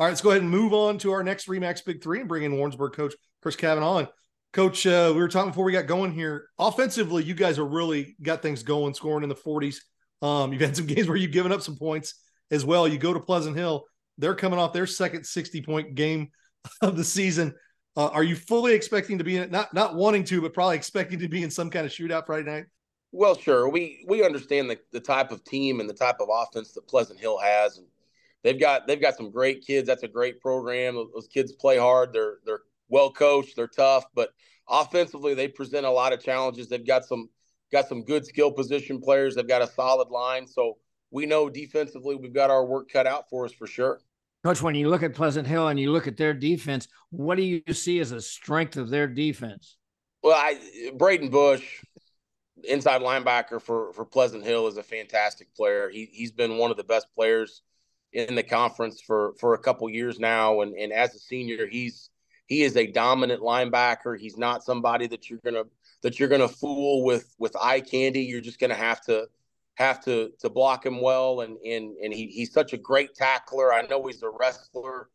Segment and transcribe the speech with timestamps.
[0.00, 2.28] All right, let's go ahead and move on to our next Remax Big Three and
[2.28, 3.12] bring in Warrensburg coach
[3.42, 3.98] Chris Cavanah.
[3.98, 4.08] And
[4.50, 6.48] Coach, uh, we were talking before we got going here.
[6.58, 9.76] Offensively, you guys are really got things going, scoring in the 40s.
[10.22, 12.14] Um, you've had some games where you've given up some points
[12.50, 12.88] as well.
[12.88, 13.84] You go to Pleasant Hill,
[14.16, 16.30] they're coming off their second 60 point game
[16.80, 17.54] of the season.
[17.94, 19.50] Uh, are you fully expecting to be in it?
[19.50, 22.50] Not not wanting to, but probably expecting to be in some kind of shootout Friday
[22.50, 22.64] night.
[23.12, 23.68] Well, sure.
[23.68, 27.20] We we understand the, the type of team and the type of offense that Pleasant
[27.20, 27.86] Hill has, and
[28.42, 29.86] they've got they've got some great kids.
[29.86, 30.94] That's a great program.
[30.94, 32.12] Those kids play hard.
[32.12, 33.56] They're they're well coached.
[33.56, 34.30] They're tough, but
[34.68, 36.68] offensively they present a lot of challenges.
[36.68, 37.28] They've got some
[37.72, 39.34] got some good skill position players.
[39.34, 40.46] They've got a solid line.
[40.46, 40.78] So
[41.10, 44.00] we know defensively we've got our work cut out for us for sure.
[44.44, 47.42] Coach, when you look at Pleasant Hill and you look at their defense, what do
[47.42, 49.76] you see as a strength of their defense?
[50.22, 51.82] Well, I Braden Bush,
[52.64, 55.90] inside linebacker for for Pleasant Hill, is a fantastic player.
[55.90, 57.62] He he's been one of the best players
[58.12, 62.10] in the conference for for a couple years now, and and as a senior, he's
[62.46, 64.18] he is a dominant linebacker.
[64.18, 65.64] He's not somebody that you're gonna
[66.02, 68.22] that you're gonna fool with with eye candy.
[68.22, 69.28] You're just gonna have to
[69.74, 73.72] have to to block him well, and and and he, he's such a great tackler.
[73.72, 75.08] I know he's a wrestler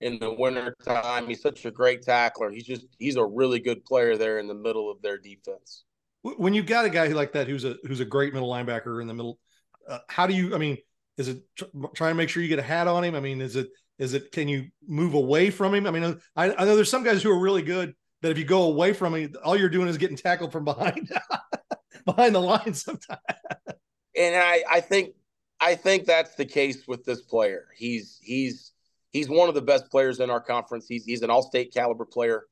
[0.00, 1.26] in the winter time.
[1.28, 2.50] He's such a great tackler.
[2.50, 5.84] He's just he's a really good player there in the middle of their defense.
[6.22, 9.08] When you've got a guy like that who's a who's a great middle linebacker in
[9.08, 9.38] the middle,
[9.86, 10.54] uh, how do you?
[10.54, 10.78] I mean,
[11.16, 13.14] is it tr- trying to make sure you get a hat on him?
[13.14, 15.86] I mean, is it is it can you move away from him?
[15.86, 18.44] I mean, I, I know there's some guys who are really good that if you
[18.44, 21.10] go away from him, all you're doing is getting tackled from behind
[22.04, 23.20] behind the line sometimes.
[24.16, 25.14] And I, I think
[25.60, 27.68] I think that's the case with this player.
[27.76, 28.72] He's he's
[29.12, 30.86] he's one of the best players in our conference.
[30.88, 32.44] He's he's an all-state caliber player.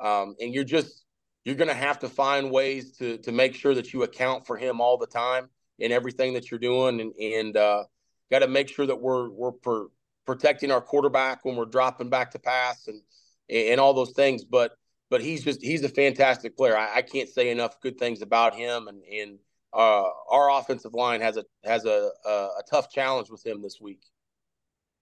[0.00, 1.04] Um, and you're just
[1.44, 4.56] you're going to have to find ways to to make sure that you account for
[4.56, 7.84] him all the time in everything that you're doing and and uh,
[8.30, 9.88] got to make sure that we're we're per,
[10.26, 13.02] protecting our quarterback when we're dropping back to pass and
[13.48, 14.44] and all those things.
[14.44, 14.72] But
[15.10, 16.76] but he's just he's a fantastic player.
[16.76, 18.88] I, I can't say enough good things about him.
[18.88, 19.38] And and
[19.72, 23.78] uh, our offensive line has a has a, a, a tough challenge with him this
[23.80, 24.02] week.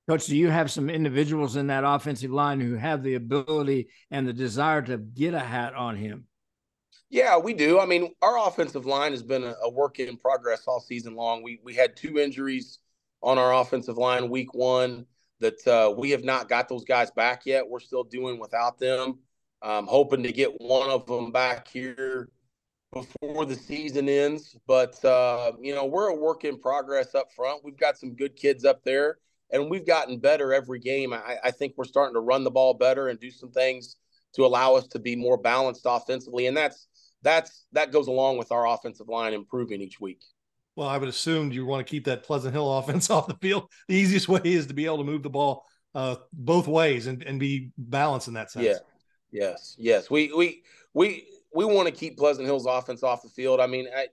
[0.08, 4.26] Coach, do you have some individuals in that offensive line who have the ability and
[4.26, 6.24] the desire to get a hat on him?
[7.10, 7.78] Yeah, we do.
[7.78, 11.42] I mean, our offensive line has been a, a work in progress all season long.
[11.42, 12.78] We we had two injuries
[13.22, 15.06] on our offensive line week one
[15.40, 17.68] that uh, we have not got those guys back yet.
[17.68, 19.18] We're still doing without them.
[19.62, 22.28] Um, hoping to get one of them back here
[22.92, 24.56] before the season ends.
[24.66, 27.64] But uh, you know, we're a work in progress up front.
[27.64, 29.18] We've got some good kids up there,
[29.50, 31.12] and we've gotten better every game.
[31.12, 33.96] I, I think we're starting to run the ball better and do some things
[34.34, 36.86] to allow us to be more balanced offensively, and that's
[37.22, 40.22] that's that goes along with our offensive line improving each week.
[40.78, 43.68] Well, I would assume you want to keep that Pleasant Hill offense off the field.
[43.88, 47.20] The easiest way is to be able to move the ball uh, both ways and,
[47.24, 48.64] and be balanced in that sense.
[48.64, 48.78] Yeah.
[49.32, 49.74] Yes.
[49.76, 50.08] Yes.
[50.08, 50.62] We we
[50.94, 53.58] we we want to keep Pleasant Hill's offense off the field.
[53.58, 54.06] I mean, I,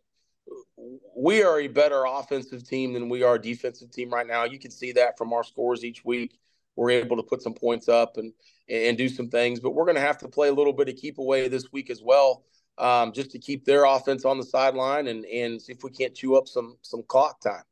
[1.16, 4.46] we are a better offensive team than we are defensive team right now.
[4.46, 6.40] You can see that from our scores each week.
[6.75, 8.34] We're able to put some points up and
[8.68, 10.96] and do some things, but we're going to have to play a little bit of
[10.96, 12.44] keep away this week as well
[12.78, 16.16] um, just to keep their offense on the sideline and and see if we can't
[16.16, 17.63] chew up some some clock time.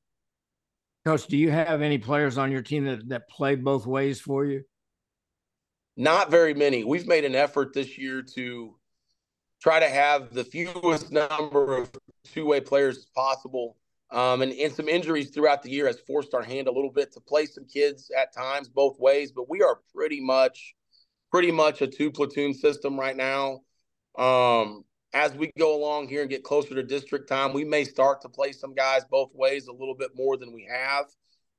[1.06, 4.46] Coach, do you have any players on your team that that play both ways for
[4.46, 4.64] you?
[5.96, 6.84] Not very many.
[6.84, 8.76] We've made an effort this year to
[9.62, 11.92] try to have the fewest number of
[12.26, 13.78] two-way players as possible.
[14.12, 17.12] Um, and, and some injuries throughout the year has forced our hand a little bit
[17.14, 19.32] to play some kids at times both ways.
[19.32, 20.76] But we are pretty much,
[21.32, 23.62] pretty much a two platoon system right now.
[24.18, 24.84] Um,
[25.14, 28.30] as we go along here and get closer to district time, we may start to
[28.30, 31.06] play some guys both ways a little bit more than we have.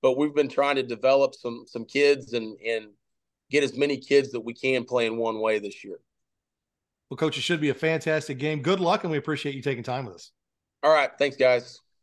[0.03, 2.89] But we've been trying to develop some some kids and and
[3.51, 5.99] get as many kids that we can play in one way this year.
[7.11, 8.61] Well, coach, it should be a fantastic game.
[8.61, 10.33] Good luck, and we appreciate you taking time with us.
[10.83, 11.81] All right, thanks, guys.